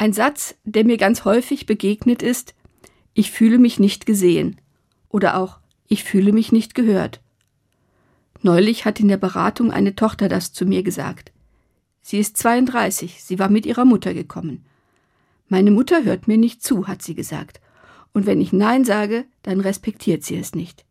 [0.00, 2.54] Ein Satz, der mir ganz häufig begegnet ist,
[3.14, 4.60] ich fühle mich nicht gesehen
[5.08, 7.20] oder auch ich fühle mich nicht gehört.
[8.40, 11.32] Neulich hat in der Beratung eine Tochter das zu mir gesagt.
[12.00, 14.64] Sie ist 32, sie war mit ihrer Mutter gekommen.
[15.48, 17.60] Meine Mutter hört mir nicht zu, hat sie gesagt.
[18.12, 20.84] Und wenn ich Nein sage, dann respektiert sie es nicht.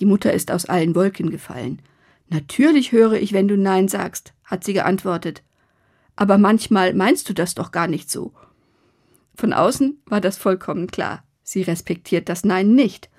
[0.00, 1.80] Die Mutter ist aus allen Wolken gefallen.
[2.30, 5.44] Natürlich höre ich, wenn du Nein sagst, hat sie geantwortet.
[6.16, 8.32] Aber manchmal meinst du das doch gar nicht so.
[9.34, 11.24] Von außen war das vollkommen klar.
[11.42, 13.10] Sie respektiert das Nein nicht.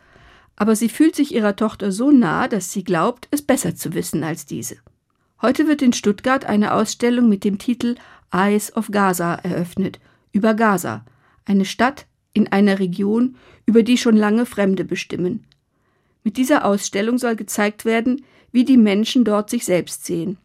[0.55, 4.23] Aber sie fühlt sich ihrer Tochter so nah, dass sie glaubt, es besser zu wissen
[4.23, 4.77] als diese.
[5.41, 7.95] Heute wird in Stuttgart eine Ausstellung mit dem Titel
[8.31, 9.99] Eyes of Gaza eröffnet,
[10.31, 11.05] über Gaza,
[11.45, 13.35] eine Stadt in einer Region,
[13.65, 15.45] über die schon lange Fremde bestimmen.
[16.23, 20.37] Mit dieser Ausstellung soll gezeigt werden, wie die Menschen dort sich selbst sehen.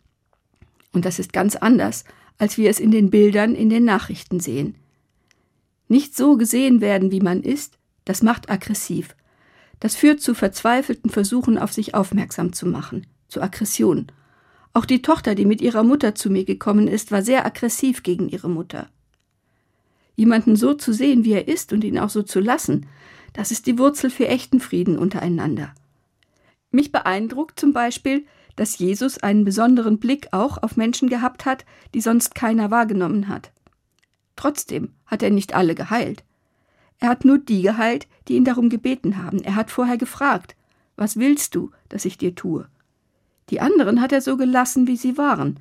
[0.93, 2.05] Und das ist ganz anders,
[2.41, 4.75] als wir es in den Bildern in den Nachrichten sehen.
[5.89, 9.15] Nicht so gesehen werden, wie man ist, das macht aggressiv.
[9.79, 14.07] Das führt zu verzweifelten Versuchen, auf sich aufmerksam zu machen, zu Aggression.
[14.73, 18.29] Auch die Tochter, die mit ihrer Mutter zu mir gekommen ist, war sehr aggressiv gegen
[18.31, 18.89] ihre Mutter.
[20.17, 22.87] Jemanden so zu sehen, wie er ist und ihn auch so zu lassen,
[23.35, 25.75] das ist die Wurzel für echten Frieden untereinander.
[26.71, 28.25] Mich beeindruckt zum Beispiel,
[28.61, 33.53] dass Jesus einen besonderen Blick auch auf Menschen gehabt hat, die sonst keiner wahrgenommen hat.
[34.37, 36.25] Trotzdem hat er nicht alle geheilt.
[36.99, 39.43] Er hat nur die geheilt, die ihn darum gebeten haben.
[39.43, 40.57] Er hat vorher gefragt,
[40.95, 42.69] was willst du, dass ich dir tue?
[43.49, 45.59] Die anderen hat er so gelassen, wie sie waren.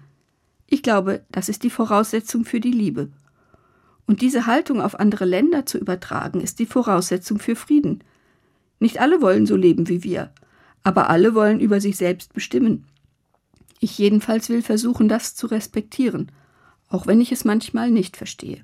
[0.68, 3.08] Ich glaube, das ist die Voraussetzung für die Liebe.
[4.08, 8.04] Und diese Haltung auf andere Länder zu übertragen, ist die Voraussetzung für Frieden.
[8.82, 10.34] Nicht alle wollen so leben wie wir,
[10.84, 12.86] aber alle wollen über sich selbst bestimmen.
[13.80, 16.32] Ich jedenfalls will versuchen, das zu respektieren,
[16.90, 18.62] auch wenn ich es manchmal nicht verstehe.